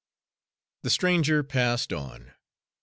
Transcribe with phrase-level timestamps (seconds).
[0.81, 2.33] The stranger passed on.